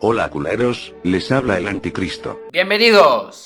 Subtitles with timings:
[0.00, 2.40] Hola culeros, les habla el anticristo.
[2.52, 3.42] Bienvenidos.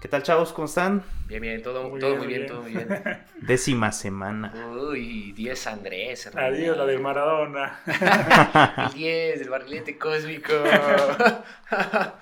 [0.00, 0.52] ¿Qué tal, chavos?
[0.52, 1.04] ¿Cómo están?
[1.26, 2.88] Bien, bien, todo Muy todo bien, muy bien, todo muy bien.
[3.42, 4.52] Décima semana.
[4.90, 6.48] Uy, 10 Andrés, hermano.
[6.48, 7.78] Adiós, la de Maradona.
[8.88, 10.52] El 10, el barrilete cósmico.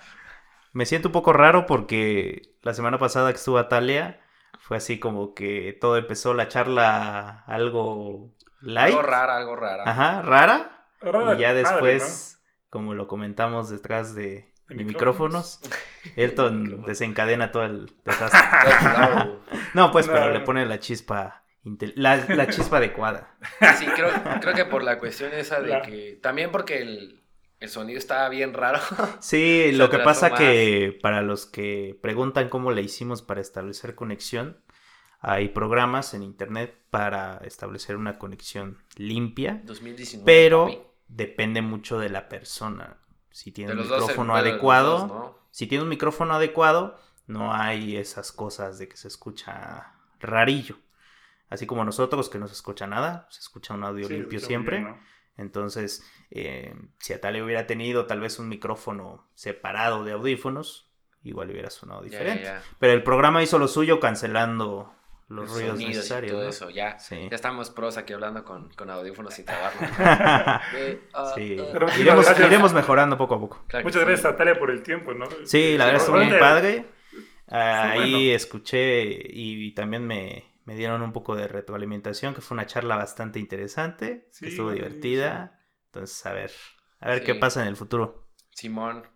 [0.75, 4.21] Me siento un poco raro porque la semana pasada que estuvo Atalia
[4.61, 8.95] fue así como que todo empezó la charla algo light.
[8.95, 9.85] algo rara, algo rara.
[9.87, 10.73] Ajá, rara.
[11.05, 15.60] Y ya padre, después, como lo comentamos detrás de, De de micrófonos.
[15.62, 18.41] micrófonos, Elton desencadena todo el desastre.
[19.74, 20.30] No, pues, pero No.
[20.32, 21.45] le pone la chispa,
[21.96, 23.37] la, la chispa adecuada.
[23.77, 24.09] Sí, creo,
[24.41, 26.19] creo que por la cuestión esa de La- que.
[26.23, 27.23] También porque el,
[27.59, 28.79] el sonido estaba bien raro.
[29.21, 34.62] Sí, lo que pasa que para los que preguntan cómo le hicimos para establecer conexión,
[35.21, 40.24] hay programas en internet para establecer una conexión limpia, 2019.
[40.24, 40.79] pero papi.
[41.14, 42.98] Depende mucho de la persona.
[43.30, 45.38] Si tiene un micrófono adecuado, dos, ¿no?
[45.51, 50.76] si tiene un micrófono adecuado, no hay esas cosas de que se escucha rarillo.
[51.48, 54.79] Así como nosotros que no se escucha nada, se escucha un audio Sí, limpio siempre.
[54.79, 54.98] bien, ¿no?
[55.37, 60.90] Entonces, eh, si Atalia hubiera tenido tal vez un micrófono separado de audífonos,
[61.23, 62.51] igual hubiera sonado diferente.
[62.78, 64.94] Pero el programa hizo lo suyo cancelando
[65.34, 66.32] los Los ruidos sonidos y necesarios.
[66.32, 66.49] todo ¿no?
[66.49, 66.99] eso, ya.
[66.99, 67.28] Sí.
[67.31, 69.91] Ya estamos pros aquí hablando con, con audífonos y tabarnos.
[71.34, 71.56] Sí.
[71.72, 72.49] Pero muchas Iremos, gracias.
[72.49, 73.65] iremos mejorando poco a poco.
[73.82, 75.27] Muchas gracias a Talia por el tiempo, ¿no?
[75.44, 76.87] Sí, la verdad estuvo muy padre.
[77.49, 78.34] Ahí bueno.
[78.37, 83.38] escuché y, también me, me dieron un poco de retroalimentación, que fue una charla bastante
[83.38, 85.60] interesante, Sí, que estuvo divertida.
[85.87, 86.50] Entonces, a ver,
[87.00, 87.25] a ver Sí.
[87.27, 88.27] qué pasa en el futuro.
[88.50, 89.06] Simón.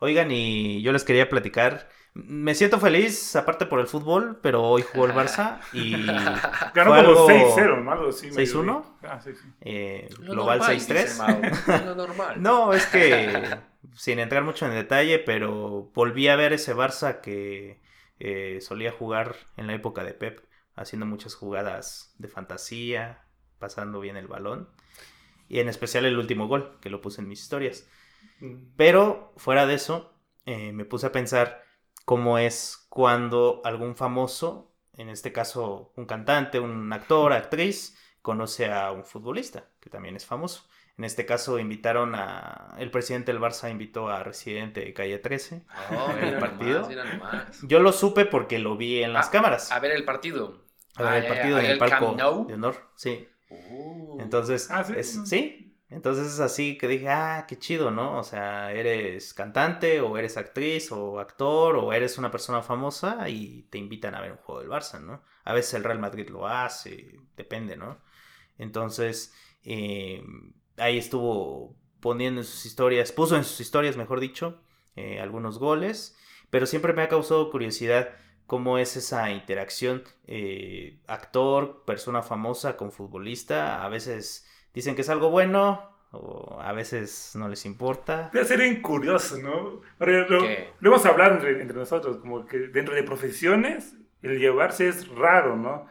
[0.00, 1.88] Oigan, y yo les quería platicar.
[2.14, 6.04] Me siento feliz, aparte por el fútbol, pero hoy jugó el Barça y
[6.74, 7.92] Ganó fue como algo- 6-0, ¿no?
[7.92, 8.26] Algo así.
[8.30, 8.62] medio 6-1?
[9.00, 9.12] bien.
[9.12, 9.48] Ah, sí, sí.
[9.62, 11.18] eh, Lo global normal, dice 6-3.
[11.18, 12.42] Mau, Lo normal.
[12.42, 13.56] No, es que
[13.94, 17.80] sin entrar mucho en detalle, pero volví a ver ese Barça que
[18.20, 20.44] eh, solía jugar en la época de Pep,
[20.76, 23.24] haciendo muchas jugadas de fantasía,
[23.58, 24.68] pasando bien el balón.
[25.48, 27.88] Y en especial el último gol, que lo puse en mis historias.
[28.40, 28.56] Mm.
[28.76, 31.62] Pero fuera de eso, eh, me puse a pensar
[32.04, 38.92] cómo es cuando algún famoso, en este caso un cantante, un actor, actriz, conoce a
[38.92, 40.68] un futbolista, que también es famoso.
[40.98, 42.74] En este caso invitaron a...
[42.78, 45.64] El presidente del Barça invitó a Residente de Calle 13.
[45.90, 46.74] Oh, El mira partido.
[46.82, 47.62] nomás, mira nomás.
[47.62, 49.72] Yo lo supe porque lo vi en las Ah, cámaras.
[49.72, 50.62] A ver el partido.
[50.96, 52.14] A ver Ah, el ya, partido en el palco
[52.46, 52.76] de honor.
[52.94, 53.26] Sí.
[53.48, 54.20] Uh.
[54.20, 54.92] Entonces, Ah, ¿sí?
[54.96, 55.71] es- ¿sí?
[55.92, 58.18] Entonces es así que dije, ah, qué chido, ¿no?
[58.18, 63.64] O sea, eres cantante o eres actriz o actor o eres una persona famosa y
[63.70, 65.22] te invitan a ver un juego del Barça, ¿no?
[65.44, 67.98] A veces el Real Madrid lo hace, depende, ¿no?
[68.56, 70.22] Entonces, eh,
[70.78, 74.62] ahí estuvo poniendo en sus historias, puso en sus historias, mejor dicho,
[74.96, 76.16] eh, algunos goles,
[76.50, 78.14] pero siempre me ha causado curiosidad
[78.46, 83.84] cómo es esa interacción eh, actor, persona famosa con futbolista.
[83.84, 88.30] A veces dicen que es algo bueno o a veces no les importa.
[88.32, 89.80] Debe ser bien curioso, ¿no?
[89.98, 90.26] Lo,
[90.80, 95.56] lo hemos hablado entre, entre nosotros, como que dentro de profesiones, el llevarse es raro,
[95.56, 95.86] ¿no?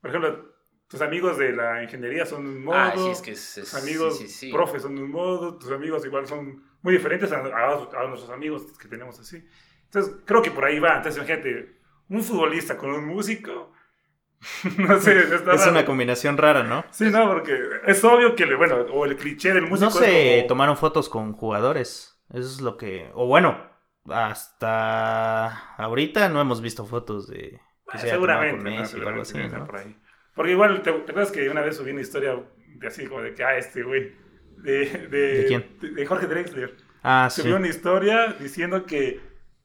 [0.00, 0.50] Por ejemplo,
[0.88, 3.70] tus amigos de la ingeniería son de un modo, Ah, sí, es que es, es-
[3.70, 4.52] tus amigos sí, sí, sí.
[4.52, 8.30] profes son de un modo, tus amigos igual son muy diferentes a, a- a nuestros
[8.30, 9.44] amigos que tenemos así.
[9.84, 10.96] Entonces, creo que por ahí va.
[10.96, 11.76] Entonces, imagínate,
[12.08, 13.72] un futbolista con un músico,
[14.78, 15.70] no sé, está Es raro.
[15.70, 16.84] una combinación rara, ¿no?
[16.90, 20.46] Sí, no, porque es obvio que, bueno, o el cliché del músico No se como...
[20.48, 22.18] tomaron fotos con jugadores.
[22.30, 23.10] Eso es lo que...
[23.14, 23.70] O bueno,
[24.08, 27.60] hasta ahorita no hemos visto fotos de...
[27.90, 28.80] que seguramente, con ¿no?
[28.80, 29.66] Messi o algo seguramente así, debe estar ¿no?
[29.66, 29.96] por ahí.
[30.34, 32.42] Porque igual, ¿te, te acuerdas que una vez subí una historia
[32.76, 34.14] de así como de que, ah, este güey,
[34.56, 35.76] de, de, ¿De quién?
[35.80, 36.76] De, de Jorge Drexler.
[37.02, 37.42] Ah, sí.
[37.42, 39.20] Subió una historia diciendo que,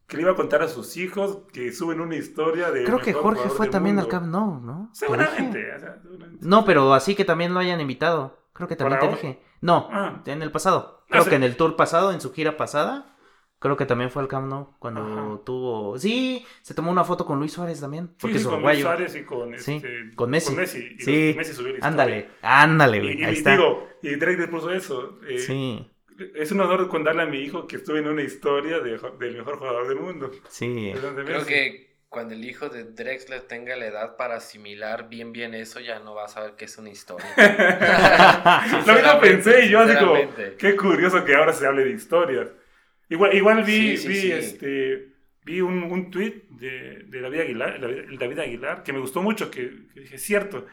[0.08, 2.84] que le iba a contar a sus hijos que suben una historia de...
[2.84, 4.08] Creo que Jorge fue también al.
[4.08, 4.90] Camp Nou, ¿no?
[4.94, 6.46] Seguramente, o sea, seguramente.
[6.46, 8.38] No, pero así que también lo hayan invitado.
[8.54, 9.42] Creo que también te ¿Para dije.
[9.62, 10.22] No, Ah.
[10.26, 11.02] en el pasado.
[11.02, 11.30] Ah, Creo sí.
[11.32, 13.16] que en el tour pasado, en su gira pasada,
[13.60, 15.40] creo que también fue al Camp Nou cuando Ajá.
[15.44, 15.98] tuvo...
[15.98, 18.80] Sí, se tomó una foto con Luis Suárez también, porque sí, es con Luis.
[18.82, 20.54] Suárez y con, Sí, este, con Messi.
[20.54, 21.86] y Sí, Messi subió la.
[21.88, 23.22] Ándale, ándale, Y, güey.
[23.22, 23.52] y Ahí está.
[23.54, 25.18] digo, y Drake puso eso.
[25.28, 25.92] eh, Sí,
[26.36, 29.58] Es un honor contarle a mi hijo que estuve en una historia de- del mejor
[29.58, 30.32] jugador del mundo.
[30.50, 30.94] sí.
[31.26, 35.82] Creo que cuando el hijo de Drexler tenga la edad para asimilar bien bien eso,
[35.82, 37.26] ya no va a saber que es una historia.
[38.88, 40.16] Lo mismo pensé y yo así como,
[40.58, 42.50] qué curioso que ahora se hable de historias.
[43.10, 44.32] Igual, igual vi, Sí, sí, vi, sí.
[44.32, 45.08] este,
[45.44, 49.52] vi un, un tweet de, de David Aguilar, el David Aguilar, que me gustó mucho,
[49.52, 50.66] que, que dije, es cierto,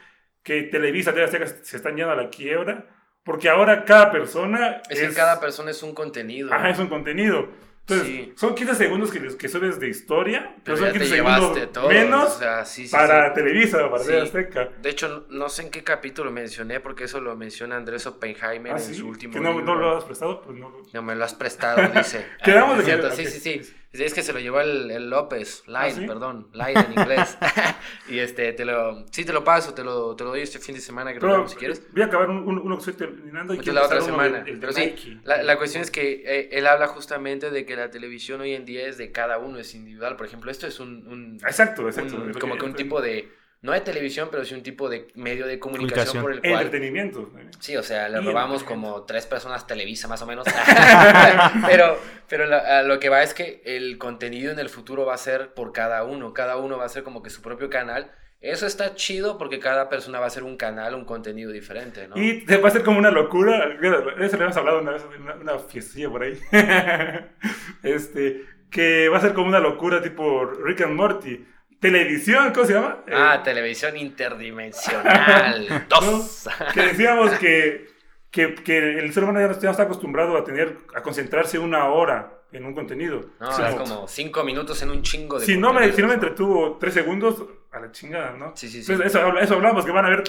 [0.43, 1.27] que Televisa, TV
[1.63, 2.87] se están yendo a la quiebra
[3.25, 6.53] Porque ahora cada persona Es que cada persona es un contenido.
[6.53, 7.49] Ajá, es un contenido.
[7.87, 8.33] Entonces, Sí.
[8.37, 11.73] son 15 segundos que, que subes de historia, pero, pero son ya te 15 segundos
[11.73, 11.89] todo.
[11.89, 13.35] menos o sea, sí, sí, para.
[13.35, 14.05] Televisa, para.
[14.05, 14.69] TV Azteca.
[14.81, 18.77] De hecho, no sé en qué capítulo mencioné, porque eso lo menciona Andrés Oppenheimer Ah,
[18.79, 19.65] en su último que no, libro.
[19.67, 20.73] no lo has prestado, pues no.
[20.93, 22.25] No me lo has prestado, dice.
[22.45, 23.75] Quedamos de Es que- sí, sí, sí.
[23.93, 26.07] Es que se lo llevó el, el López, Line, ¿Ah, sí?
[26.07, 27.37] perdón, Line en inglés.
[28.09, 30.75] y este, te lo, sí te lo paso, te lo, te lo doy este fin
[30.75, 31.83] de semana que Pero si quieres.
[31.93, 34.41] voy a acabar un- un- uno que estoy terminando y Pues quiero la otra semana.
[34.41, 37.91] de Pero sí, la, la cuestión es que eh, él habla justamente de que la
[37.91, 40.17] televisión hoy en día es de cada uno, es individual.
[40.17, 42.17] Por ejemplo, esto es un, un- Exacto, exacto.
[42.17, 43.31] un- como que un tipo de,
[43.63, 46.23] no de televisión, pero sí un tipo de medio de comunicación, Comunicación.
[46.23, 47.31] por el cual Entretenimiento.
[47.61, 50.45] Sí, o sea, le robamos como tres personas Televisa más o menos.
[51.67, 51.97] pero
[52.29, 55.55] pero la- lo que va es que el contenido en el futuro va a ser
[55.55, 56.35] por cada uno.
[56.35, 58.11] Cada uno va a ser como que su propio canal.
[58.41, 62.17] Eso está chido porque cada persona va a ser un canal, un contenido diferente, ¿no?
[62.21, 63.69] Y te va a ser como una locura.
[63.69, 66.37] De eso le hemos hablado una vez en una, una fiestilla por ahí.
[67.85, 71.47] este, que va a ser como una locura tipo Rick and Morty.
[71.83, 72.99] Televisión, ¿cómo se llama?
[73.13, 75.87] Ah, Eh, televisión interdimensional.
[75.89, 76.49] Dos.
[76.73, 77.89] que decíamos que,
[78.31, 81.87] que, que el ser humano ya no, no está acostumbrado a tener, a concentrarse una
[81.89, 83.23] hora en un contenido.
[83.41, 86.15] No, es como cinco minutos en un chingo de si no, me, si no me
[86.15, 87.43] entretuvo tres segundos,
[87.73, 88.53] a la chingada, ¿no?
[88.55, 88.93] Sí, sí, sí.
[88.93, 90.23] Entonces, eso, eso hablamos, que van a haber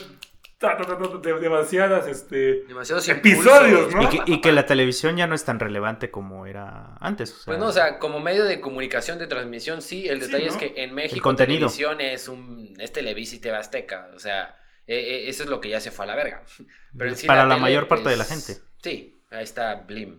[1.39, 2.63] demasiadas, este...
[2.68, 3.95] Demasiados episodios, impulsos.
[3.95, 4.04] ¿no?
[4.04, 7.31] Y que, y que la televisión ya no es tan relevante como era antes.
[7.31, 10.07] o sea, Pues no, o sea, como medio de comunicación, de transmisión, sí.
[10.07, 10.51] El Sí, detalle ¿no?
[10.51, 11.68] es que en México contenido.
[11.68, 14.10] televisión es un es Televisa y TV Azteca.
[14.15, 14.56] O sea,
[14.88, 16.44] eh, eh, eso es lo que ya se fue a la verga.
[16.98, 18.57] Pero en sí Para la mayor parte de la gente.
[18.81, 20.18] Sí, ahí está Blim.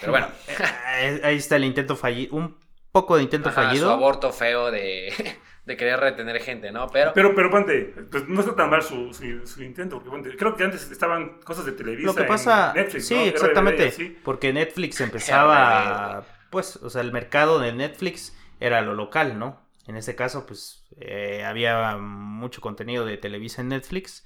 [0.00, 0.28] Pero bueno,
[0.98, 2.36] Eh, Ahí está el intento fallido.
[2.36, 2.58] Un
[2.94, 3.90] poco de intento ajá, su fallido.
[3.90, 5.12] aborto feo de,
[5.66, 6.90] de querer retener gente, ¿no?
[6.90, 10.36] Pero, Pero, pero ponte, pues no está tan mal su, su, su intento, porque ponte,
[10.36, 13.20] creo que antes estaban cosas de Televisa Lo que en pasa, Netflix, sí, ¿no?
[13.28, 14.18] Exactamente, así.
[14.22, 19.60] porque Netflix empezaba, pues, o sea, el mercado de Netflix era lo local, ¿no?
[19.86, 24.24] En este caso, pues, eh, había mucho contenido de Televisa en Netflix,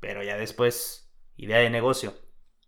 [0.00, 2.14] pero ya después, idea de negocio,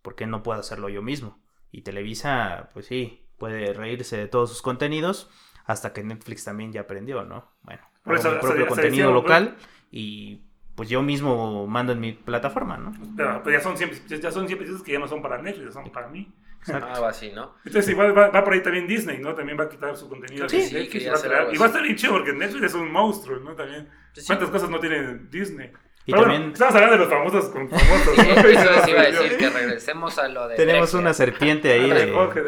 [0.01, 1.41] ¿por qué no puedo hacerlo yo mismo?
[1.71, 5.29] Y Televisa, pues sí, puede reírse de todos sus contenidos,
[5.65, 7.47] hasta que Netflix también ya aprendió, ¿no?
[7.61, 9.55] Bueno, Por eso, mi propio contenido local
[9.91, 10.41] y
[10.73, 12.91] pues yo mismo mando en mi plataforma, ¿no?
[13.15, 15.91] Pero pues ya son siempre, ya son siempre que ya no son para Netflix, son
[15.91, 16.33] para mí.
[16.73, 17.53] algo así, ¿no?
[17.63, 19.35] Entonces igual va, va por ahí también Disney, ¿no?
[19.35, 21.67] También va a quitar su contenido sí, Netflix y va a algo y va a
[21.67, 23.53] estar bien chido porque Netflix es un monstruo, ¿no?
[23.53, 23.87] También.
[24.13, 24.23] Sí.
[24.25, 25.71] ¿Cuántas cosas no tiene Disney?
[26.07, 28.15] Y Pero bueno, también- estamos hablando de los famosos con famosos.
[28.15, 28.33] Sí, ¿no?
[28.35, 31.01] eso les iba a decir, que regresemos a lo de Tenemos Drexler.
[31.01, 32.41] una serpiente ahí Jorge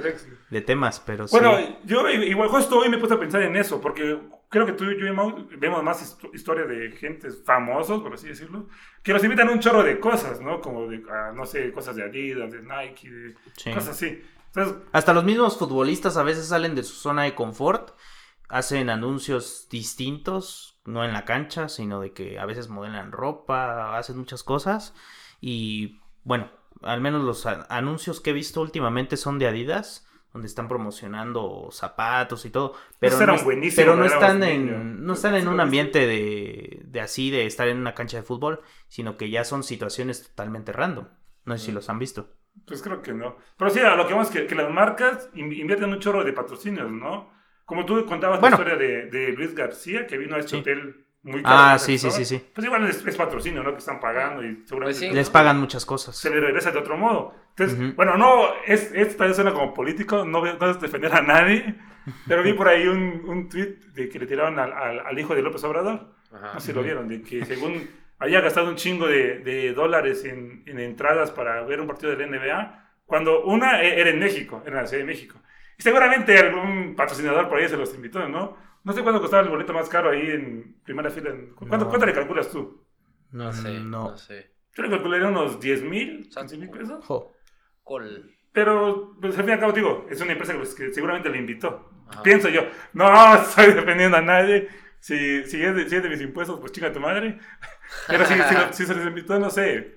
[0.50, 1.36] de, temas, pero sí.
[1.38, 4.20] Bueno, yo igual justo hoy me puse a pensar en eso, porque
[4.50, 8.14] creo que tú y yo y Mau vemos más histo- historia de gentes famosos, por
[8.14, 8.68] así decirlo,
[9.02, 10.62] que los invitan a un chorro de cosas, ¿no?
[10.62, 13.72] Como de, ah, no sé, cosas de Adidas, de Nike, de Sí.
[13.74, 14.22] cosas así.
[14.54, 17.92] Entonces, Hasta los mismos futbolistas a veces salen de su zona de confort,
[18.50, 24.18] hacen anuncios distintos, no en la cancha, sino de que a veces modelan ropa, hacen
[24.18, 24.96] muchas cosas.
[25.42, 26.50] Y bueno,
[26.82, 32.46] al menos los anuncios que he visto últimamente son de Adidas, donde están promocionando zapatos
[32.46, 32.74] y todo.
[33.00, 33.34] Pero no,
[33.76, 37.78] pero no están en, no están en un ambiente de, de así, de estar en
[37.78, 41.06] una cancha de fútbol, sino que ya son situaciones totalmente random.
[41.46, 42.34] No sé si los han visto.
[42.66, 43.38] pues creo que no.
[43.58, 46.24] Pero sí, a lo que vamos es que, que las marcas in- invierten un chorro
[46.24, 47.32] de patrocinios, ¿no?
[47.68, 48.58] Como tú contabas Bueno.
[48.58, 50.56] la historia de, de Luis García, que vino a este Sí.
[50.58, 51.56] hotel muy caro.
[51.74, 52.42] Ah, sí, sí, sí, sí.
[52.56, 53.74] Pues igual es, es patrocinio, ¿no?
[53.74, 55.00] Que están pagando y seguramente...
[55.00, 55.12] Pues sí.
[55.12, 56.16] Les pagan muchas cosas.
[56.18, 57.36] se le regresa de otro modo.
[57.50, 57.94] Entonces, Ujú.
[57.96, 61.76] bueno, no, es, esta vez suena como político, no, no es defender a nadie,
[62.28, 65.36] pero vi por ahí un, un tweet de que le tiraron al, al, al hijo
[65.36, 66.52] de López Obrador, Ajá.
[66.54, 70.24] no sé si lo vieron, de que según había gastado un chingo de, de dólares
[70.24, 74.20] en, en entradas para ver un partido de la NBA, cuando una e- era en
[74.20, 75.36] México, era en la Ciudad de México.
[75.78, 78.58] Y seguramente algún patrocinador por ahí se los invitó, ¿no?
[78.84, 81.32] No sé cuánto costaba el boleto más caro ahí en primera fila.
[81.56, 81.90] ¿Cuánto, No.
[81.90, 82.84] cuánto le calculas tú?
[83.32, 84.18] No sé, Mm, no, No.
[84.18, 84.54] sé.
[84.74, 86.40] Yo le calcularía unos 10 mil, Exacto.
[86.54, 87.06] 15 mil pesos.
[87.06, 87.34] Jo.
[87.84, 88.34] Col.
[88.52, 91.30] Pero, pues, al fin y al cabo, digo, es una empresa que, pues, que seguramente
[91.30, 91.90] le invitó.
[92.10, 92.24] Ajá.
[92.24, 92.62] Pienso yo,
[92.94, 93.06] no
[93.36, 94.68] estoy defendiendo a nadie.
[95.00, 97.38] Si, si, es de, si es de mis impuestos, pues chinga tu madre.
[98.08, 99.96] Pero si, si, lo- si se les invitó, no sé,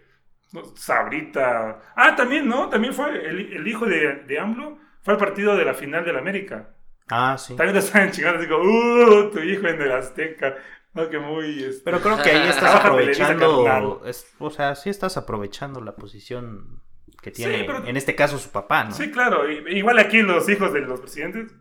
[0.53, 1.93] no, Sabrita.
[1.97, 2.69] Ah, también, ¿no?
[2.69, 6.17] También fue el, el hijo de, de AMLO, fue al partido de la final del
[6.19, 6.69] América.
[7.09, 7.57] Ah, sí.
[7.57, 10.57] También lo estaban chingando, digo, uh, tu hijo en el Azteca.
[10.93, 11.63] No, que muy...
[11.65, 14.03] este, Pero creo que ahí estás aprovechando.
[14.07, 16.83] es- o sea, sí estás aprovechando la posición
[17.23, 18.93] que tiene, Sí, pero- en este caso, su papá, ¿no?
[18.93, 19.49] Sí, claro.
[19.51, 21.53] Igual aquí los hijos de los presidentes,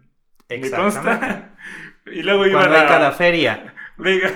[0.49, 1.47] me Exactamente.
[2.11, 2.87] Y luego iban Cuando hay a...
[2.87, 3.73] cada feria.
[3.97, 4.31] Venga.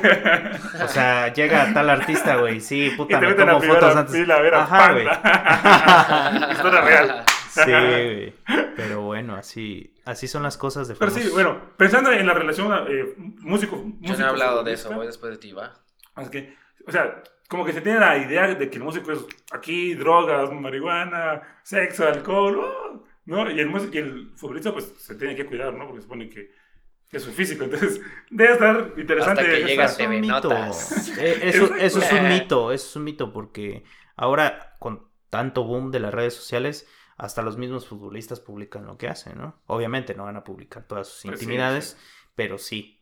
[0.83, 2.60] O sea, llega tal artista, güey.
[2.60, 4.13] Sí, Y puta, te me tomo fotos antes.
[4.15, 5.07] fila a ver a Ajá, güey.
[6.51, 7.24] Historia real.
[7.53, 8.33] Sí, güey.
[8.75, 12.72] Pero bueno, así, así son las cosas de Pero sí, bueno, pensando en la relación
[12.88, 13.75] eh, músico.
[13.77, 15.74] Yo no músico he hablado de eso, voy después de ti, ¿va?
[16.17, 16.55] Es que,
[16.88, 19.19] o sea, como que se tiene la idea de que el músico es
[19.51, 23.50] aquí, drogas, marihuana, sexo, alcohol, oh, ¿no?
[23.51, 25.86] Y el, músico, y el futbolista, pues, se tiene que cuidar, ¿no?
[25.86, 26.51] Porque se supone que,
[27.10, 27.63] que es su físico.
[27.65, 29.41] Entonces, debe estar interesante.
[29.41, 30.33] Hasta que llegas un TV mito.
[30.33, 31.17] Notas.
[31.17, 33.83] Eh, Eso, eso es un mito, eso es un mito porque
[34.15, 39.08] ahora con tanto boom de las redes sociales, hasta los mismos futbolistas publican lo que
[39.08, 39.62] hacen, ¿no?
[39.67, 41.98] Obviamente no van a publicar todas sus Pues sí, intimidades, sí.
[42.36, 43.01] pero sí,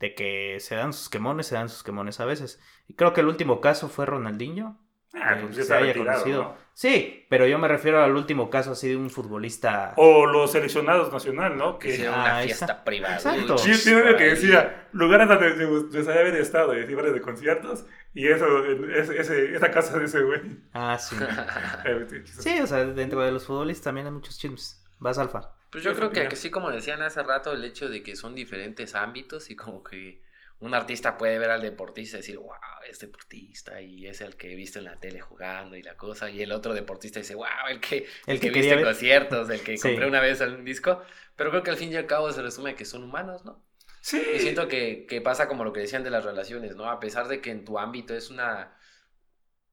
[0.00, 2.60] de que se dan sus quemones, se dan sus quemones a veces.
[2.88, 4.81] Y creo que el último caso fue Ronaldinho.
[5.14, 6.42] Ah, pues se haya conocido.
[6.42, 6.56] ¿no?
[6.74, 9.92] Sí, pero yo me refiero al último caso así de un futbolista.
[9.96, 11.78] O los seleccionados nacional, ¿no?
[11.78, 12.84] Que Que sea Ah, una ahí fiesta está.
[12.84, 13.14] privada.
[13.16, 13.58] Exacto.
[13.58, 18.26] Sí, tiene por que decía lugares donde se gustaría haber estado, y de conciertos, y
[18.28, 20.40] eso, ese, esa casa de ese güey.
[20.72, 21.14] Ah, sí.
[22.24, 24.82] Sí, o sea, dentro de los futbolistas también hay muchos chismes.
[24.98, 25.54] Vas, Alfa.
[25.70, 28.14] Pues yo Esa creo que, que sí, como decían hace rato, el hecho de que
[28.16, 30.22] son diferentes ámbitos y como que
[30.62, 32.52] un artista puede ver al deportista y decir, wow,
[32.88, 36.30] es deportista y es el que he visto en la tele jugando y la cosa,
[36.30, 38.82] y el otro deportista dice, wow, el que, El el que viste en ver".
[38.82, 39.80] conciertos, el que Sí.
[39.80, 41.02] compré una vez un disco,
[41.36, 43.64] pero creo que al fin y al cabo se resume que son humanos, ¿no?
[44.00, 44.22] Sí.
[44.30, 46.90] Y siento que, que pasa como lo que decían de las relaciones, ¿no?
[46.90, 48.76] A pesar de que en tu ámbito es una,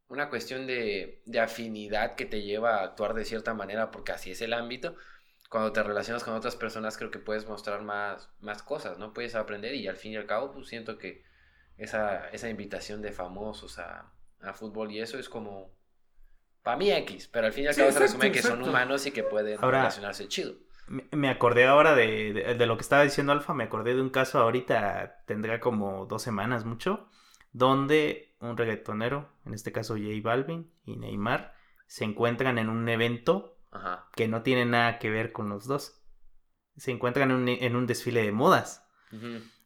[0.10, 4.32] una cuestión de, de afinidad que te lleva a actuar de cierta manera, porque así
[4.32, 4.96] es el ámbito,
[5.50, 9.14] cuando te relacionas con otras personas creo que puedes mostrar más, más cosas, ¿no?
[9.14, 11.24] Puedes aprender y al fin y al cabo pues siento que
[11.78, 15.78] esa, esa invitación de famosos a, a fútbol y eso es como...
[16.62, 18.62] Para mí X, pero al fin y al Sí, cabo se exacto, resume que son
[18.62, 20.54] humanos y que pueden Ahora- relacionarse chido.
[20.88, 24.02] Me, me acordé ahora de, de- de lo que estaba diciendo Alfa, me acordé de
[24.02, 27.08] un caso ahorita, tendrá como dos semanas mucho,
[27.54, 31.54] donde un reggaetonero, en este caso J Balvin y Neymar,
[31.88, 34.08] se encuentran en un evento Ajá.
[34.16, 36.02] que no tiene nada que ver con los dos.
[36.78, 38.88] Se encuentran en un, en un desfile de modas.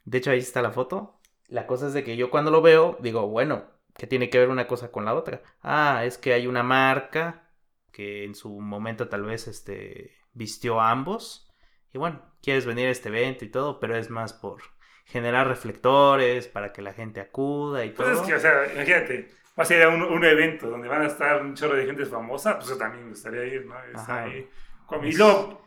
[0.05, 1.19] De hecho, ahí está la foto.
[1.47, 4.49] La cosa es de que yo cuando lo veo, digo, bueno, ¿qué tiene que ver
[4.49, 5.41] una cosa con la otra?
[5.61, 7.49] Ah, es que hay una marca
[7.91, 11.51] que en su momento tal vez este, vistió a ambos.
[11.93, 14.61] Y bueno, quieres venir a este evento y todo, pero es más por
[15.05, 18.07] generar reflectores para que la gente acuda y todo.
[18.07, 21.07] Pues es que, o sea, imagínate, vas a a un, un evento donde van a
[21.07, 23.75] estar un chorro de gente famosa, pues yo también me gustaría ir, ¿no?
[23.95, 24.23] Ajá.
[24.23, 24.49] ahí.
[24.85, 25.65] Con- Y luego,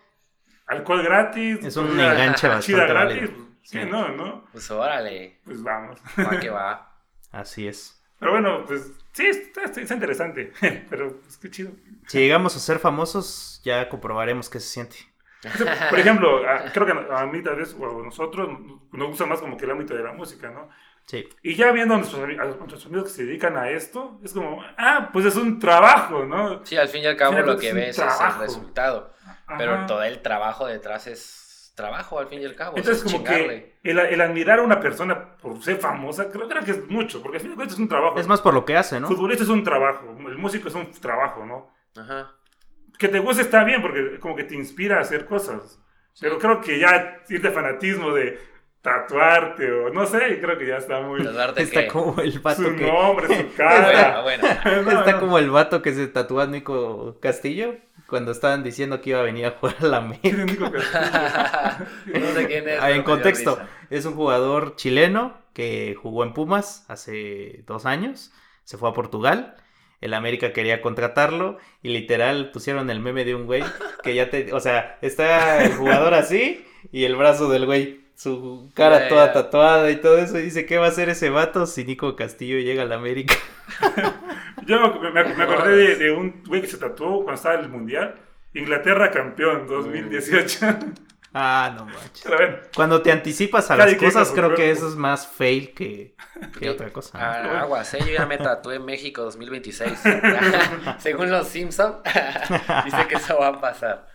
[0.67, 1.65] alcohol gratis.
[1.65, 3.31] Es un enganche bastante Chida gratis.
[3.31, 3.89] pues, Sí, Sí.
[3.91, 4.45] no, ¿no?
[4.53, 6.01] Pues órale, Pues vamos.
[6.19, 6.93] va que va.
[7.33, 8.01] Así es.
[8.21, 10.53] Pero bueno, pues sí, está, está- interesante.
[10.89, 11.73] Pero, pues qué chido.
[12.07, 14.97] Si llegamos a ser famosos, ya comprobaremos qué se siente.
[15.91, 18.49] Por ejemplo, a- creo que a a mí tal vez, o a nosotros,
[18.93, 20.69] nos gusta más como que el ámbito de la música, ¿no?
[21.07, 21.29] Sí.
[21.43, 24.61] Y ya viendo a nuestros, a nuestros amigos que se dedican a esto, es como,
[24.77, 26.65] ah, pues es un trabajo, ¿no?
[26.65, 29.15] Sí, al fin y al cabo Al final lo que ves es el resultado.
[29.57, 29.87] Pero Ajá.
[29.87, 32.77] todo el trabajo detrás es trabajo, al fin y al cabo.
[32.77, 33.77] Entonces, es como chingarle.
[33.83, 37.23] que el, el admirar a una persona por ser famosa, creo, creo que es mucho,
[37.23, 38.19] porque al fin de cuentas es un trabajo.
[38.19, 39.07] Es más por lo que hace, ¿no?
[39.07, 41.71] Futbolista es un trabajo, el músico es un trabajo, ¿no?
[42.01, 42.33] Ajá.
[42.99, 45.79] Que te guste está bien, porque como que te inspira a hacer cosas.
[46.19, 48.41] Pero creo que ya ir de fanatismo de
[48.87, 51.23] tatuarte o no sé, creo que ya está muy...
[51.23, 52.87] Tatuarte Está como el vato Su que...
[52.87, 54.23] nombre, su cara.
[54.23, 54.45] bueno.
[54.85, 55.21] No, Está no.
[55.21, 57.75] como el vato que se tatuó a Nico Castillo
[58.07, 60.43] cuando estaban diciendo que iba a venir a jugar a la América.
[60.43, 60.79] Único que-
[62.21, 62.79] no sé quién es.
[62.81, 63.59] Ah, en contexto,
[63.91, 68.33] es un jugador chileno que jugó en Pumas hace dos años,
[68.65, 69.57] se fue a Portugal,
[70.01, 73.65] el América quería contratarlo y literal pusieron el meme de un güey
[74.03, 78.71] que ya te, o sea, está el jugador así y el brazo del güey, su
[78.75, 81.85] cara toda tatuada y todo eso, y dice, ¿qué va a hacer ese vato si
[81.85, 83.35] Nico Castillo llega al América?
[84.67, 87.61] Yo me, me- me acordé de, de un güey que se tatuó cuando estaba en
[87.65, 88.15] el Mundial.
[88.55, 90.67] Inglaterra campeón 2018.
[91.39, 92.23] Ah, no manches.
[92.25, 96.17] Pero bueno, Cuando te anticipas a las cosas, creo que eso es más fail que,
[96.59, 97.19] que otra cosa.
[97.19, 97.25] ¿no?
[97.27, 97.99] Ah, aguas, ¿eh?
[98.01, 99.93] yo ya me tatué en México 2026.
[100.99, 101.97] Según los Simpsons,
[102.87, 104.09] dice que eso va a pasar.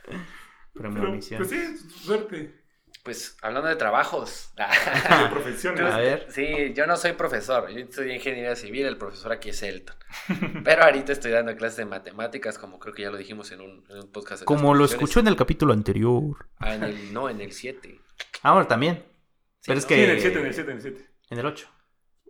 [0.73, 1.37] Premonición.
[1.45, 2.60] pues sí, suerte.
[3.03, 4.53] Pues hablando de trabajos.
[4.55, 5.81] De profesiones.
[5.81, 6.27] A ver.
[6.29, 9.95] Sí, yo no soy profesor, yo estudié ingeniería civil, el profesor aquí es Elton.
[10.63, 13.83] Pero ahorita estoy dando clases de matemáticas, como creo que ya lo dijimos en un,
[13.89, 14.41] en un podcast.
[14.41, 16.47] de Como lo escuchó en el capítulo anterior.
[16.59, 17.99] Ah, en el, no, en el 7.
[18.43, 19.03] Ah, bueno, también.
[19.65, 21.09] Pero es que- Sí, en el 7, en el 7, en el 7.
[21.31, 21.67] En el 8.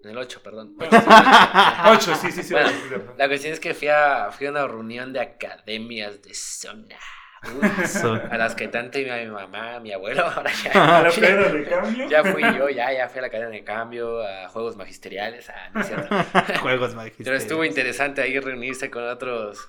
[0.03, 0.75] En el 8, perdón.
[0.79, 2.53] 8, sí, sí, sí.
[2.53, 3.01] Bueno, sí, sí, sí.
[3.17, 6.97] La cuestión es que fui a, fui a una reunión de academias de zona
[7.41, 10.71] A las que tanto iba mi mamá, mi abuelo, ahora ya.
[10.99, 12.07] A la cadena de cambio.
[12.07, 15.69] Ya fui yo, ya, ya fui a la cadena de cambio, a juegos magisteriales, ah,
[15.73, 16.15] no es cierto.
[16.61, 17.41] Juegos Pero magisteriales.
[17.43, 19.67] estuvo interesante ahí reunirse con otros,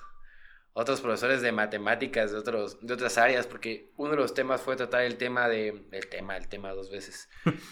[0.73, 4.75] otros profesores de matemáticas de, otros, de otras áreas, porque uno de los temas fue
[4.75, 7.29] tratar el tema de, el tema, el tema dos veces.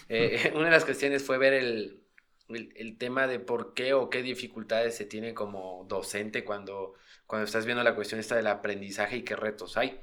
[0.08, 2.02] Eh, una de las cuestiones fue ver el,
[2.48, 6.94] el, el tema de por qué o qué dificultades se tiene como docente cuando,
[7.32, 9.98] cuando estás viendo la cuestión esta del aprendizaje y qué retos hay.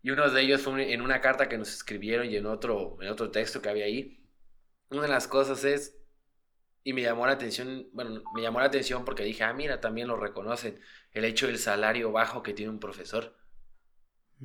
[0.00, 3.08] Y uno de ellos fue en una carta que nos escribieron y en otro, en
[3.08, 4.24] otro texto que había ahí.
[4.88, 5.98] Una de las cosas es,
[6.84, 10.06] y me llamó la atención, bueno, me llamó la atención porque dije, ah, mira, también
[10.06, 10.78] lo reconocen,
[11.10, 13.36] el hecho del salario bajo que tiene un profesor.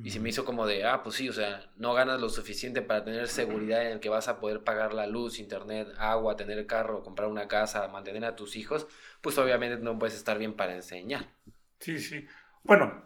[0.02, 2.82] Y se me hizo como de, ah, pues sí, o sea, no ganas lo suficiente
[2.82, 6.66] para tener seguridad en el que vas a poder pagar la luz, internet, agua, tener
[6.66, 8.88] carro, comprar una casa, mantener a tus hijos,
[9.20, 11.37] pues obviamente no puedes estar bien para enseñar.
[11.80, 12.26] Sí, sí.
[12.64, 13.02] Bueno,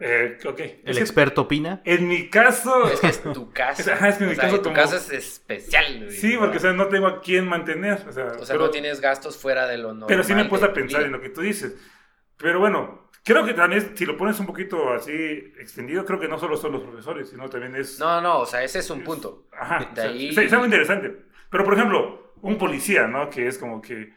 [0.00, 0.60] eh, ok.
[0.60, 1.80] ¿El Es que experto opina?
[1.84, 2.88] En mi caso.
[2.90, 3.92] Es que es tu caso.
[3.92, 6.10] Ajá, es que en mi sea, caso tu como- caso es especial.
[6.10, 8.04] Sí, porque o sea, no tengo a quién mantener.
[8.08, 10.06] O sea, O sea, pero, no tienes gastos fuera de lo normal.
[10.08, 11.06] pero sí me he puesto a pensar vida.
[11.06, 11.76] en lo que tú dices.
[12.36, 15.12] Pero bueno, creo que también, si lo pones un poquito así
[15.58, 17.98] extendido, creo que no solo son los profesores, sino también es.
[17.98, 19.48] No, no, o sea, ese es un punto.
[19.52, 19.78] Ajá.
[19.80, 21.16] De o sea, ahí- está muy interesante.
[21.50, 23.28] Pero por ejemplo, un policía, ¿no?
[23.30, 24.16] Que es como que.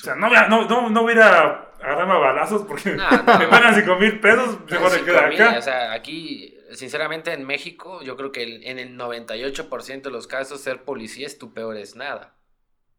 [0.00, 3.08] O sea, no no, no, no voy a ir a agarrarme a balazos porque No,
[3.22, 3.38] no.
[3.38, 5.58] me pagan 5 mil pesos, mejor me mil, acá.
[5.58, 10.60] O sea, aquí, sinceramente, en México, yo creo que en el 98% de los casos,
[10.60, 12.34] ser policía es tu peor es nada.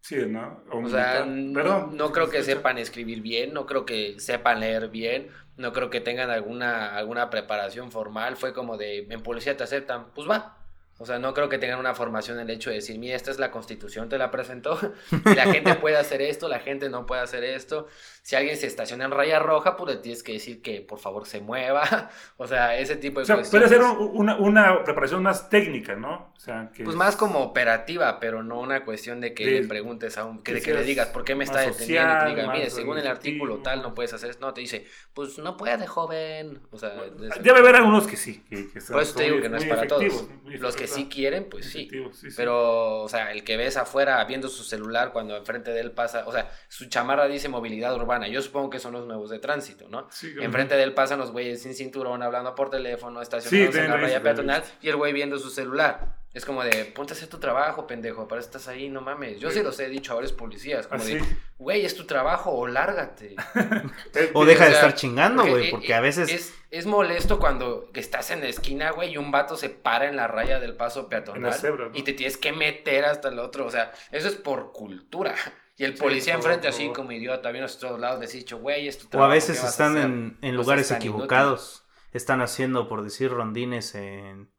[0.02, 0.64] Sí, ¿no?
[0.72, 4.88] O O sea, no, no creo que sepan escribir bien, no creo que sepan leer
[4.90, 8.38] bien, no creo que tengan alguna, alguna preparación formal.
[8.38, 10.57] Fue como de, en policía te aceptan, pues va.
[11.00, 13.30] O sea, no creo que tengan una formación en el hecho de decir, mira, esta
[13.32, 14.80] es la constitución, te la presentó,
[15.12, 17.88] y la gente puede hacer esto, la gente no puede hacer esto.
[18.24, 21.26] Si alguien se estaciona en raya roja, pues le tienes que decir que por favor
[21.28, 22.10] se mueva.
[22.40, 23.70] O sea, ese tipo de O sea, cuestiones.
[23.70, 26.34] puede ser un- una, una preparación más técnica, ¿no?
[26.36, 29.68] O sea, que Pues más como operativa, pero no una cuestión de que De- le
[29.68, 32.24] preguntes a un, que, que que le digas por qué me está deteniendo y social,
[32.24, 34.46] te diga, mire, según el artículo tal no puedes hacer esto.
[34.46, 36.60] No, te dice, pues no puede, joven.
[36.72, 36.94] O sea,
[37.36, 38.44] es- Debe haber algunos que sí.
[38.50, 40.28] Que, que por eso te digo que no es para todos.
[40.46, 41.90] Los que efectivos, sí quieren, pues sí.
[42.36, 46.24] Pero, o sea, el que ves afuera viendo su celular cuando enfrente de él pasa,
[46.28, 48.28] o sea, su chamarra dice movilidad urbana.
[48.28, 50.08] Yo supongo que son los nuevos de tránsito, ¿no?
[50.12, 50.46] Sí, claro.
[50.46, 54.22] Enfrente de él pasan los güeyes sin cinturón, hablando por teléfono, estacionados en la raya
[54.22, 56.18] peatonal y el güey viendo su celular.
[56.38, 59.40] Es como de, ponte a hacer tu trabajo, pendejo, para estás ahí, no mames.
[59.40, 61.16] Yo sí los he dicho a varios policías, como Así.
[61.16, 61.24] de,
[61.58, 63.36] güey, es tu trabajo o lárgate.
[64.36, 66.30] O deja O de estar chingando, güey, eh, porque eh, a veces...
[66.30, 70.16] Es, es molesto cuando estás en la esquina, güey, y un vato se para en
[70.16, 71.98] la raya del paso En la peatonal cebra, ¿no?
[71.98, 73.66] y te tienes que meter hasta el otro.
[73.66, 75.34] O sea, eso es por cultura.
[75.76, 78.60] Y el Sí, policía enfrente así como idiota, viendo a todos lados, les he dicho,
[78.60, 79.32] güey, es tu O trabajo.
[79.32, 81.84] a veces ¿qué vas están en, en lugares equivocados.
[82.14, 84.52] Están haciendo, por decir, rondines en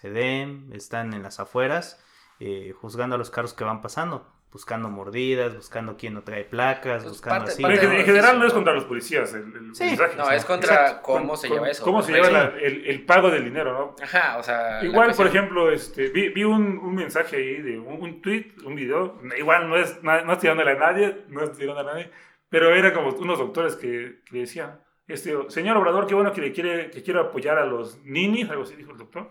[0.00, 2.02] CEDEM, están en las afueras,
[2.40, 7.02] eh, juzgando a los carros que van pasando, buscando mordidas, buscando quién no trae placas,
[7.02, 7.62] Pues buscando parte- así.
[7.62, 9.84] Pero en, parte en general no es contra los policías el, el Sí.
[9.84, 11.84] mensaje, No, o sea, es contra exacto, cómo con- se con- lleva eso.
[11.84, 13.96] Cómo se lleva la- el, el pago del dinero, ¿no?
[14.04, 14.82] Ajá, o sea.
[14.84, 18.74] Igual, por ejemplo, este, vi, vi un, un mensaje ahí de un, un tweet, un
[18.74, 19.18] video.
[19.36, 22.10] Igual no es, no, no estoy tirándole a nadie, no estoy tirándole a nadie,
[22.48, 26.40] pero era como unos doctores que, que le decían, este, señor Obrador, qué bueno que
[26.40, 29.30] le quiere, que quiere apoyar a los ninis, algo así dijo el doctor.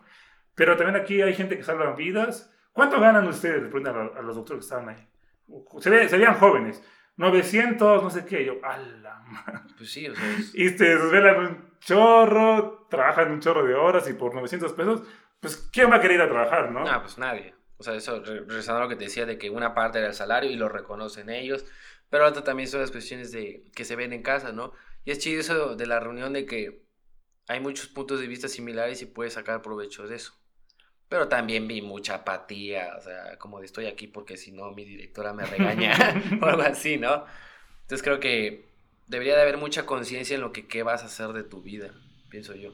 [0.55, 2.51] Pero también aquí hay gente que salva vidas.
[2.71, 3.61] ¿Cuánto ganan ustedes?
[3.63, 5.07] Le preguntan a, los doctores que estaban ahí.
[5.79, 6.81] Se, ve- se veían jóvenes.
[7.17, 8.45] 900, no sé qué.
[8.45, 9.59] Yo, a la madre.
[9.77, 10.31] Pues sí, o sea.
[10.37, 15.03] es- Y se desvelan un chorro, trabajan un chorro de horas y por 900 pesos,
[15.39, 16.83] pues ¿quién va a querer ir a trabajar, no?
[16.83, 17.53] No, pues nadie.
[17.77, 20.07] O sea, eso, re- regresando a lo que te decía de que una parte era
[20.07, 21.65] el salario y lo reconocen ellos,
[22.09, 24.71] pero otra también son las cuestiones de que se ven en casa, ¿no?
[25.03, 26.85] Y es chido eso de la reunión de que
[27.47, 30.33] hay muchos puntos de vista similares y puedes sacar provecho de eso.
[31.09, 34.85] Pero también vi mucha apatía, o sea, como de estoy aquí porque si no mi
[34.85, 35.93] directora me regaña
[36.41, 37.25] o algo así, ¿no?
[37.81, 38.65] Entonces creo que
[39.07, 41.93] debería de haber mucha conciencia en lo que qué vas a hacer de tu vida,
[42.29, 42.73] pienso yo.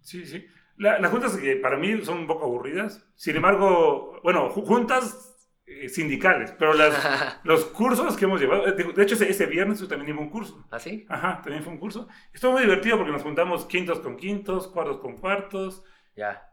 [0.00, 0.46] Sí, sí.
[0.76, 3.04] La- las juntas que para mí son un poco aburridas.
[3.16, 5.34] Sin embargo, bueno, ju- juntas
[5.66, 6.94] eh, sindicales, pero las,
[7.44, 10.20] los cursos que hemos llevado, eh, de de hecho ese, ese viernes yo también a
[10.20, 10.64] un curso.
[10.70, 11.06] ¿Así?
[11.08, 12.08] Ajá, también fue un curso.
[12.32, 15.82] Estuvo muy divertido porque nos juntamos quintos con quintos, cuartos con cuartos,
[16.16, 16.52] Ya.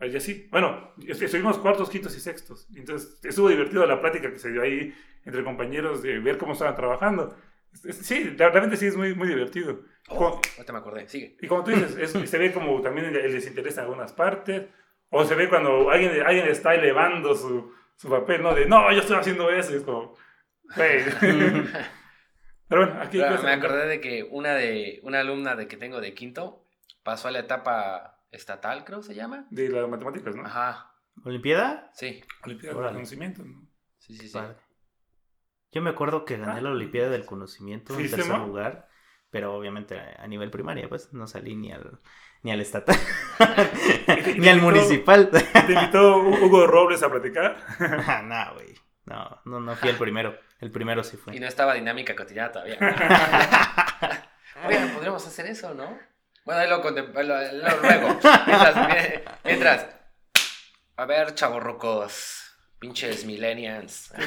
[0.00, 0.48] Y así.
[0.50, 2.66] Bueno, es- estuvimos cuartos, quintos y sextos.
[2.76, 6.76] Entonces estuvo divertido la plática que se dio ahí entre compañeros de ver cómo estaban
[6.76, 7.36] trabajando.
[7.90, 9.80] Sí, realmente sí es muy, muy divertido.
[10.08, 11.36] Oh, Cu- ahorita me acordé, sigue.
[11.40, 14.66] Y como tú dices, es- se ve como también el, desinterés en algunas partes.
[15.10, 18.54] O se ve cuando alguien, alguien está elevando su, su papel, ¿no?
[18.54, 19.74] De, no, yo estoy haciendo eso.
[19.74, 20.16] Es como,
[20.76, 21.02] güey.
[22.68, 23.18] Pero bueno, aquí...
[23.18, 26.64] Pero me acordé de que una de una alumna de que tengo de quinto
[27.02, 29.46] pasó a la etapa estatal, creo se llama.
[29.50, 30.44] De las matemáticas, ¿no?
[30.44, 30.92] Ajá,
[31.24, 31.90] ¿Olimpiada?
[31.94, 32.88] sí, Olimpiada Órale.
[32.92, 33.66] del conocimiento, ¿no?
[33.98, 34.32] sí, sí, sí.
[34.34, 34.56] Padre.
[35.72, 38.88] Yo me acuerdo que gané la Olimpiada del Conocimiento en ¿Fuiste, tercer lugar,
[39.30, 41.98] pero obviamente a nivel primaria, pues no salí ni al,
[42.42, 42.96] ni al estatal,
[44.38, 45.30] ni al invitó- municipal.
[45.30, 47.56] ¿Te invitó Hugo Robles a platicar?
[47.80, 48.74] Ah, no, güey.
[49.06, 50.38] No, no, no fui el primero.
[50.60, 51.40] El primero sí Y fue.
[51.40, 52.78] no estaba dinámica cotidiana todavía.
[54.66, 55.98] Oigan, podríamos hacer eso, ¿no?
[56.44, 58.18] Bueno, ahí lo contemplamos luego.
[58.46, 58.88] Mientras,
[59.44, 59.86] mientras.
[60.96, 62.40] A ver, chavorrucos.
[62.78, 64.12] Pinches millennials.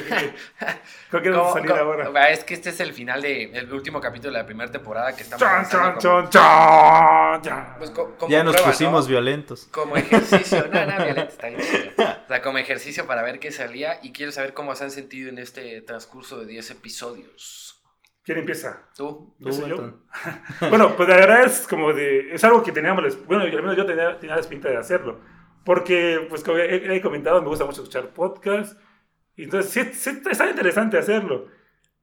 [1.10, 2.10] Que ¿Cómo- vamos a salir cómo- ahora.
[2.16, 5.14] Ah, Es que este es el final de el último capítulo de la primera temporada
[5.14, 7.74] que estamos Chan, lanzando chan, como- chan, chan, chan.
[7.78, 9.10] pues, co- como Ya nos prueba, pusimos ¿no?
[9.10, 9.66] violentos.
[9.70, 11.60] Como ejercicio, no, no, violento, está bien.
[12.24, 15.28] O sea, como ejercicio para ver qué salía y quiero saber cómo se han sentido
[15.30, 17.77] en este transcurso de 10 episodios.
[18.28, 18.82] ¿Quién empieza?
[18.94, 19.34] ¿Tú?
[19.40, 19.76] Tú, ¿Soy yo?
[19.76, 20.02] Anton.
[20.68, 22.34] Bueno, pues la verdad es como de.
[22.34, 23.24] Es algo que teníamos.
[23.24, 25.18] Bueno, al menos yo tenía, tenía la espinta de hacerlo.
[25.64, 28.76] Porque, pues, como he, he comentado, me gusta mucho escuchar podcasts.
[29.34, 31.46] Y entonces, sí, sí, está interesante hacerlo.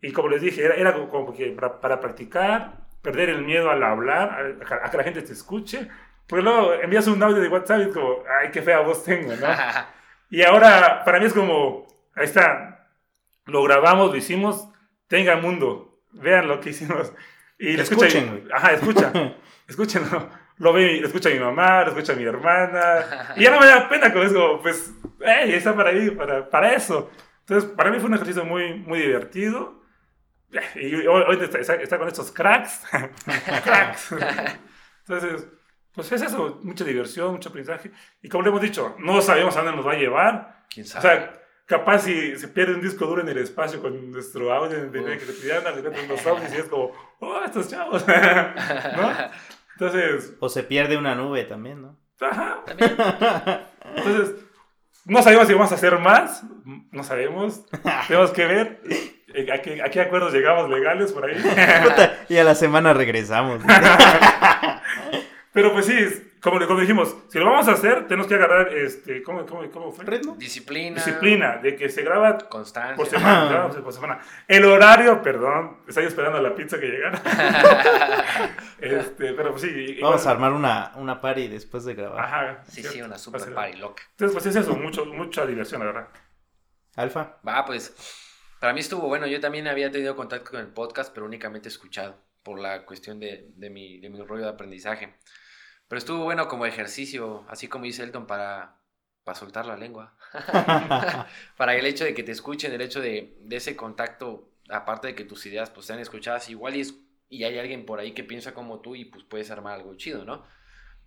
[0.02, 3.70] Y como les dije, era, era como, como que para, para practicar, perder el miedo
[3.70, 5.88] al hablar, a, a que la gente te escuche.
[6.26, 9.32] Porque luego envías un audio de WhatsApp y es como, ay, qué fea voz tengo,
[9.36, 9.46] ¿no?
[10.32, 11.86] Y ahora, para mí es como,
[12.16, 12.90] ahí está,
[13.46, 14.68] lo grabamos, lo hicimos,
[15.08, 17.14] tenga mundo, vean lo que hicimos.
[17.58, 18.48] Y Escuchen.
[18.54, 19.12] Ajá, escucha,
[19.68, 20.30] escúchenlo.
[20.58, 23.34] Lo ve, lo escucha mi mamá, lo escucha mi hermana.
[23.38, 26.50] Y ya no me da pena, como es como, pues, hey, está para ahí, para,
[26.50, 27.12] para eso.
[27.42, 29.82] Entonces, para mí fue un ejercicio muy, muy divertido.
[30.76, 32.82] Y hoy, hoy está, está- está con estos cracks.
[33.64, 34.14] cracks.
[35.08, 35.48] Entonces,
[35.94, 37.92] pues es eso, mucha diversión, mucho aprendizaje.
[38.22, 40.66] Y como le hemos dicho, no sabemos a dónde nos va a llevar.
[40.70, 41.02] ¿Quién O sabe?
[41.04, 41.34] sea,
[41.66, 45.02] capaz si se pierde un disco duro en el espacio con nuestro audio de que
[45.04, 48.06] le encuentran unos ovnis y es como, oh, estos chavos.
[48.08, 49.12] ¿No?
[49.74, 51.98] Entonces, O se pierde una nube también, ¿no?
[52.22, 52.64] ajá.
[52.66, 52.96] También.
[53.96, 54.36] Entonces,
[55.06, 56.44] no sabemos si vamos a hacer más.
[56.92, 57.66] No sabemos.
[58.08, 58.82] Tenemos que ver
[59.34, 61.36] eh, a qué, a qué acuerdos llegamos legales por ahí.
[62.30, 63.62] Y a la semana regresamos.
[65.54, 65.94] Pero pues sí,
[66.46, 69.92] como, como dijimos, si lo vamos a hacer, tenemos que agarrar, este, ¿cómo, cómo, cómo
[69.92, 70.06] fue?
[70.06, 70.36] ¿Ritmo?
[70.38, 70.96] Disciplina.
[70.96, 72.96] Disciplina, de que se graba Constancia.
[72.96, 74.20] por semana, grabamos por semana.
[74.48, 77.22] El horario, perdón, estoy esperando la pizza que llegara.
[78.80, 79.70] este, pero pues sí.
[79.70, 82.24] igual- Vamos a armar una, una party después de grabar.
[82.24, 82.64] Ajá.
[82.68, 84.04] Sí, cierto, sí, una a super party loca.
[84.12, 86.08] Entonces, pues es eso, mucho, mucha diversión, la verdad.
[86.96, 87.40] Alfa.
[87.48, 87.96] Va, pues,
[88.60, 89.28] para mí estuvo bueno.
[89.28, 93.48] Yo también había tenido contacto con el podcast, pero únicamente escuchado por la cuestión de,
[93.56, 95.16] de mi, de mi rollo de aprendizaje.
[95.88, 98.78] Pero estuvo bueno como ejercicio, así como dice Elton, para,
[99.24, 100.18] para soltar la lengua.
[101.58, 105.16] para el hecho de que te escuchen, el hecho de, de ese contacto, aparte de
[105.16, 106.96] que tus ideas pues sean escuchadas, igual y, es-
[107.30, 110.26] y hay alguien por ahí que piensa como tú y pues puedes armar algo chido,
[110.26, 110.44] ¿no?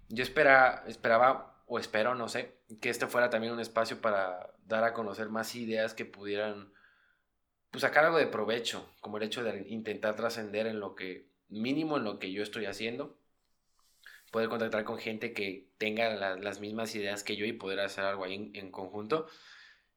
[0.08, 4.84] Yo espera, esperaba, o espero, no sé, que este fuera también un espacio para dar
[4.84, 6.72] a conocer más ideas que pudieran
[7.70, 11.96] pues, sacar algo de provecho, como el hecho de intentar trascender en lo que, mínimo
[11.98, 13.18] en lo que yo estoy haciendo,
[14.30, 18.04] poder contactar con gente que tenga la- las mismas ideas que yo y poder hacer
[18.04, 19.26] algo ahí en, en conjunto.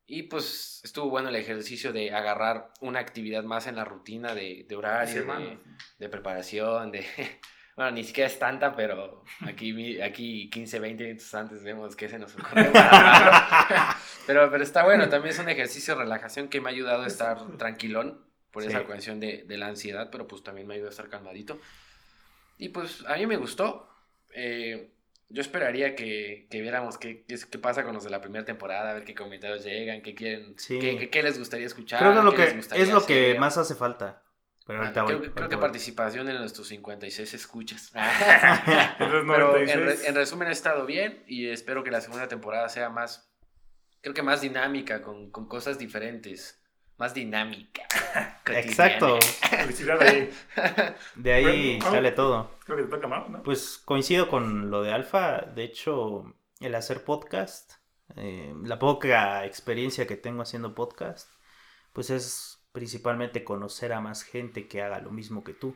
[0.08, 4.66] Y pues estuvo bueno el ejercicio de agarrar una actividad más en la rutina de,
[4.68, 5.58] de horario, de,
[6.00, 7.06] de preparación, de...
[7.74, 12.20] Bueno, ni siquiera es tanta, pero aquí, aquí 15, 20 minutos antes vemos que se
[12.20, 12.70] nos ocurre.
[14.28, 17.08] pero, pero está bueno, también es un ejercicio de relajación que me ha ayudado a
[17.08, 18.86] estar tranquilón por esa Sí.
[18.86, 21.60] cuestión de, de la ansiedad, pero pues también me ayuda a estar calmadito.
[22.58, 23.88] Y pues a mí me gustó.
[24.34, 24.90] Eh,
[25.30, 28.94] yo esperaría que, que viéramos qué, qué, pasa con los de la primera temporada, a
[28.96, 30.78] ver qué comentarios llegan, qué quieren, Sí.
[30.80, 32.00] qué, qué- qué les gustaría escuchar.
[32.00, 34.24] Creo que es lo que, es lo que más hace falta.
[34.68, 35.62] Pero Ah, creo, voy, que- creo ahorita que voy.
[35.62, 37.92] participación en nuestros 56 escuchas.
[39.00, 39.78] Pero en, 96.
[40.02, 43.32] re- en resumen ha estado bien y espero que la segunda temporada sea más,
[44.02, 46.61] creo que más dinámica, con, con cosas diferentes,
[47.02, 47.82] más dinámica.
[48.46, 49.18] Exacto.
[50.00, 50.30] ahí.
[51.16, 52.52] De ahí Bueno, sale todo.
[52.64, 53.42] Creo que te toca más, ¿no?
[53.42, 55.42] Pues coincido con lo de Alfa.
[55.42, 57.74] De hecho, el hacer podcast,
[58.18, 61.34] eh, la poca experiencia que tengo haciendo podcast,
[61.92, 65.76] pues es principalmente conocer a más gente que haga lo mismo que tú.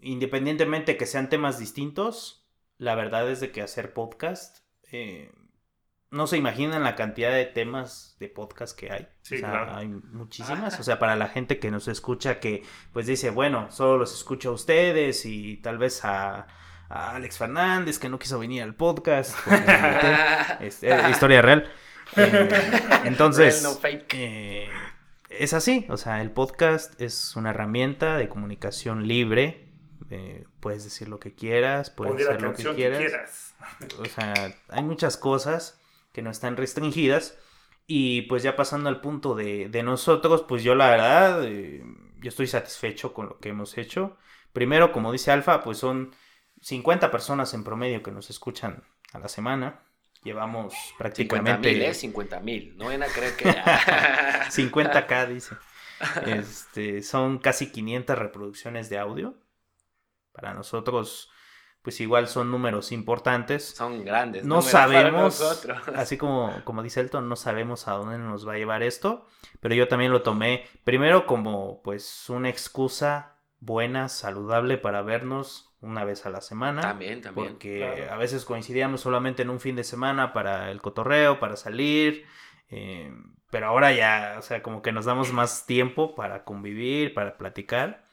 [0.00, 4.58] Independientemente que sean temas distintos, la verdad es de que hacer podcast,
[4.92, 5.32] eh,
[6.16, 9.08] no se imaginan la cantidad de temas de podcast que hay.
[9.22, 9.76] Sí, O sea, claro.
[9.76, 10.80] hay muchísimas.
[10.80, 14.50] O sea, para la gente que nos escucha, que pues dice, bueno, solo los escucho
[14.50, 16.46] a ustedes y tal vez a,
[16.88, 19.36] a Alex Fernández, que no quiso venir al podcast.
[20.60, 20.70] eh,
[21.10, 21.70] historia real.
[22.16, 22.48] Eh,
[23.04, 24.14] entonces, Real, no fake.
[24.14, 24.68] eh,
[25.28, 25.86] es así.
[25.88, 29.62] O sea, el podcast es una herramienta de comunicación libre
[30.60, 32.98] puedes decir lo que quieras, puedes hacer lo que canción que quieras.
[32.98, 33.54] quieras.
[33.98, 34.34] O sea,
[34.68, 35.80] hay muchas cosas
[36.16, 37.38] que no están restringidas.
[37.86, 41.84] Y pues ya pasando al punto de, de nosotros, pues yo la verdad, eh,
[42.20, 44.16] yo estoy satisfecho con lo que hemos hecho.
[44.54, 46.14] Primero, como dice Alfa, pues son
[46.62, 49.82] 50 personas en promedio que nos escuchan a la semana.
[50.24, 51.72] Llevamos 50 prácticamente...
[51.72, 51.92] mil, ¿eh?
[51.92, 52.74] 50 mil.
[52.78, 53.50] No vayan a creer que...
[53.50, 55.54] 50k, dice.
[56.24, 59.34] Este, son casi 500 reproducciones de audio.
[60.32, 61.30] Para nosotros,
[61.86, 63.62] pues igual son números importantes.
[63.76, 64.44] Son grandes.
[64.44, 65.40] No sabemos,
[65.94, 69.28] así como, como dice Elton, no sabemos a dónde nos va a llevar esto.
[69.60, 76.02] Pero yo también lo tomé primero como pues una excusa buena, saludable para vernos una
[76.02, 76.82] vez a la semana.
[76.82, 77.50] También, también.
[77.50, 78.14] Porque claro.
[78.14, 82.26] a veces coincidíamos solamente en un fin de semana para el cotorreo, para salir.
[82.68, 83.14] eh,
[83.48, 88.08] pero ahora ya, o sea, como que nos damos más tiempo para convivir, para platicar.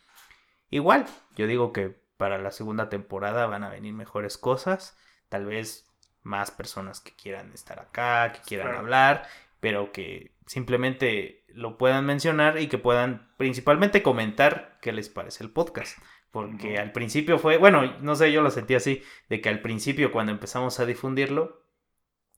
[0.69, 4.97] Igual, yo digo que para la segunda temporada van a venir mejores cosas.
[5.29, 5.89] Tal vez
[6.21, 8.79] más personas que quieran estar acá, que quieran Claro.
[8.79, 9.27] hablar,
[9.59, 15.51] pero que simplemente lo puedan mencionar y que puedan principalmente comentar qué les parece el
[15.51, 15.97] podcast.
[16.31, 20.11] Porque al principio fue, bueno, no sé, yo lo sentí así, de que al principio
[20.11, 21.61] cuando empezamos a difundirlo,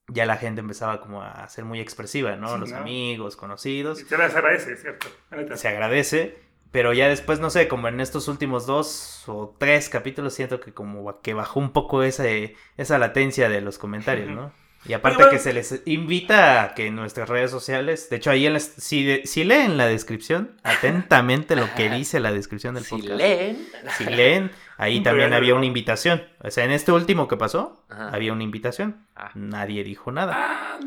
[0.08, 2.54] ya la gente empezaba como a ser muy expresiva, ¿no?
[2.54, 2.78] Sí, Los ¿no?
[2.78, 5.08] amigos, conocidos Se les agradece, ¿cierto?
[5.56, 6.38] Se agradece,
[6.76, 10.74] pero ya después, no sé, como en estos últimos dos o tres capítulos, siento que
[10.74, 12.26] como que bajó un poco esa,
[12.76, 14.52] esa latencia de los comentarios, ¿no?
[14.86, 18.46] Y aparte que se les invita a que en nuestras redes sociales, de hecho ahí
[18.46, 22.90] en las- si, si leen la descripción, atentamente lo que dice la descripción del Si
[22.92, 23.68] podcast, leen...
[23.98, 26.24] si leen, ahí también había una invitación.
[26.44, 28.10] O sea, en este último que pasó, Ajá.
[28.10, 29.08] había una invitación.
[29.16, 29.32] Ah.
[29.34, 30.34] Nadie dijo nada.
[30.36, 30.80] Ah,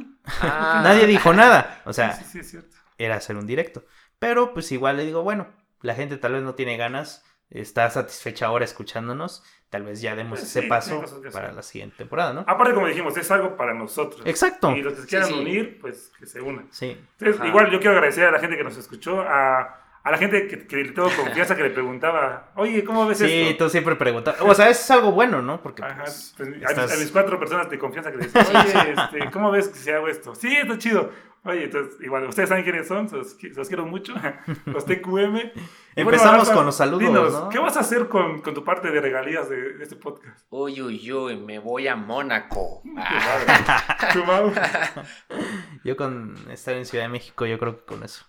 [0.42, 0.80] Ah.
[0.84, 1.80] Nadie dijo nada.
[1.86, 2.76] O sea, sí, sí, es cierto.
[2.98, 3.84] era hacer un directo.
[4.20, 5.46] Pero pues igual le digo, bueno,
[5.82, 10.38] la gente tal vez no tiene ganas, está satisfecha ahora escuchándonos, tal vez ya demos
[10.40, 12.44] Pues ese sí, paso para la siguiente temporada, ¿no?
[12.46, 14.22] Aparte, como dijimos, es algo para nosotros.
[14.26, 14.72] Exacto.
[14.76, 15.40] Y los que se quieran Sí, sí.
[15.40, 16.68] unir, pues que se unan.
[16.70, 16.96] Sí.
[17.18, 17.48] Entonces, Ajá.
[17.48, 19.60] igual yo quiero agradecer a la gente que nos escuchó, a,
[20.02, 23.48] a la gente que, que le tengo confianza, que le preguntaba, oye, ¿cómo ves Sí,
[23.50, 23.64] esto?
[23.64, 24.36] tú siempre preguntas.
[24.40, 25.60] O sea, eso es algo bueno, ¿no?
[25.62, 28.26] Porque Ajá, pues, pues, a, mis, estás- a mis cuatro personas de confianza que le
[28.26, 30.34] decían, oye, este, ¿cómo ves que si hago esto?
[30.34, 31.10] Sí, está chido.
[31.44, 34.12] Oye, entonces, igual, ustedes saben quiénes son, se los, los quiero mucho,
[34.66, 35.32] los TQM.
[35.32, 35.50] Bueno,
[35.96, 37.48] Empezamos Rafa, con los saludos, dinos, ¿no?
[37.48, 40.46] ¿Qué vas a hacer con, con tu parte de regalías de, de este podcast?
[40.50, 42.82] Uy, uy, uy, me voy a Mónaco.
[45.84, 48.24] Yo con estar en Ciudad de México, yo creo que con eso.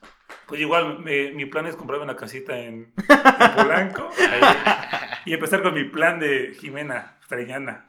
[0.48, 5.62] Pues igual, me- mi plan es comprarme una casita en, en Polanco ahí, y empezar
[5.62, 7.86] con mi plan de Jimena Treñana.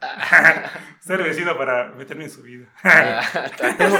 [1.00, 2.66] Ser vecino para meterme en su vida.
[3.78, 3.98] Tengo,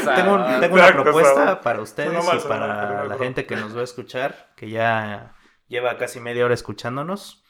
[0.60, 4.68] tengo una propuesta para ustedes y para la gente que nos va a escuchar, que
[4.68, 5.34] ya
[5.66, 7.42] lleva casi media hora escuchándonos.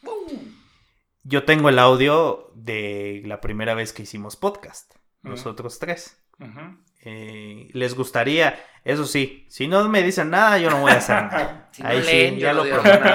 [1.24, 6.22] Yo tengo el audio de la primera vez que hicimos podcast, nosotros tres.
[7.02, 11.16] Eh, les gustaría, eso sí, si no me dicen nada, yo no voy a hacer
[11.24, 11.68] nada.
[11.72, 13.08] Si Ahí leen, sí, ya lo prometo.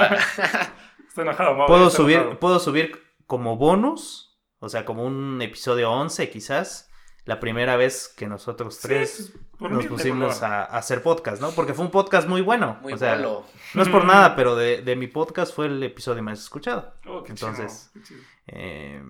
[1.66, 2.38] Puedo subir, enojado.
[2.40, 4.25] puedo subir como bonus,
[4.66, 6.90] o sea, como un episodio 11 quizás,
[7.24, 11.50] la primera vez que nosotros tres Sí, pues, nos pusimos a, a hacer podcast, ¿no?
[11.52, 12.78] Porque fue un podcast muy bueno.
[12.82, 13.46] Muy o sea, bolo.
[13.74, 16.94] no es por nada, pero de, de mi podcast fue el episodio más escuchado.
[17.06, 18.20] Oh, qué Entonces, chido, qué chido.
[18.48, 19.02] Eh,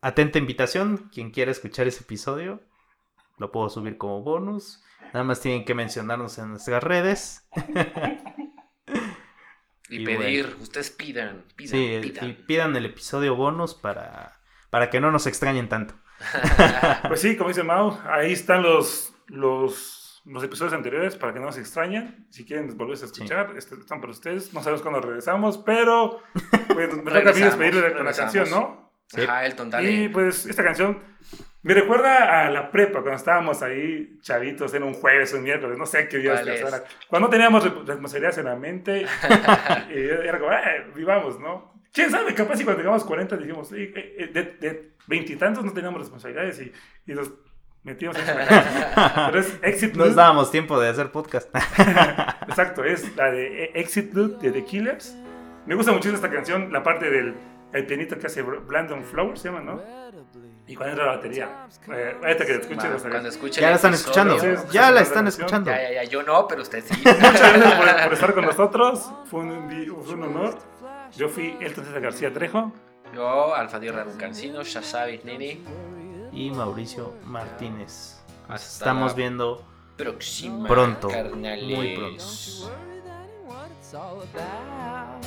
[0.00, 2.62] atenta invitación, quien quiera escuchar ese episodio,
[3.38, 4.82] lo puedo subir como bonus.
[5.12, 7.48] Nada más tienen que mencionarnos en nuestras redes.
[9.90, 12.28] Y, Y pedir, ustedes pidan, pidan, Sí, pidan.
[12.30, 14.40] y pidan el episodio bonus para,
[14.74, 15.94] para que no nos extrañen tanto.
[17.06, 21.52] Pues sí, como dice Mau, ahí están los, los, los episodios anteriores para que no
[21.52, 22.26] se extrañen.
[22.30, 24.52] Si quieren volverse a escuchar, este, están para ustedes.
[24.52, 26.20] No sabemos cuándo regresamos, pero
[26.74, 28.90] pues, me Regresamos, despedirle con la canción, ¿no?
[29.06, 29.20] Sí.
[29.22, 30.10] Ajá, Elton, Y dale.
[30.10, 30.98] pues esta canción
[31.62, 35.78] me recuerda a la prepa, cuando estábamos ahí chavitos, en un jueves o un miércoles,
[35.78, 36.42] no sé qué día.
[37.08, 39.06] Cuando no teníamos re- responsabilidades en la mente,
[39.94, 41.73] y era como, eh, vivamos, ¿no?
[41.94, 42.34] ¿Quién sabe?
[42.34, 46.72] Capaz si cuando tengamos 40 dijimos, "Sí, eh, eh, de veintitantos no teníamos responsabilidades y,
[47.06, 47.30] y nos
[47.84, 48.24] metimos en.
[49.26, 51.48] Pero es Exit Nos dábamos tiempo de hacer podcast.
[52.48, 55.16] Exacto, es la de Exit Loop de The Killers.
[55.66, 57.34] Me gusta muchísimo esta canción, la parte del
[57.72, 59.80] el pianito que hace Brandon Flowers, se llama, ¿no?
[60.66, 61.66] Y cuando entra la batería.
[61.92, 63.12] Eh, ahorita que la escuches, Ma, vas a ver.
[63.12, 64.38] Cuando escuchen ya la están escuchando.
[64.38, 65.70] Sí, Ya la están escuchando.
[65.70, 66.04] Ya, ya, ya.
[66.04, 66.94] Yo no, pero usted sí.
[67.04, 69.10] Muchas gracias por, por estar con nosotros.
[69.30, 69.68] Fue un,
[70.04, 70.58] fue un honor.
[71.16, 72.72] Yo fui Elton César García Trejo.
[73.14, 75.60] Yo, Alfadio Ramón Cancino, ya sabes, nene.
[76.32, 78.20] Y Mauricio Martínez.
[78.48, 79.64] Nos Hasta estamos viendo
[79.96, 80.66] Próxima.
[80.68, 81.78] Pronto, carnales.
[81.78, 82.24] muy pronto.
[82.64, 85.24] worry that ain't what it's all about.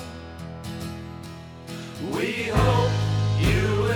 [2.14, 2.92] We hope
[3.40, 3.88] you